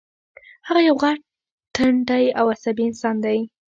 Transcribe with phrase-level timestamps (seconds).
[0.67, 1.19] هغه یو غټ
[1.75, 3.39] ټنډی او عصبي انسان دی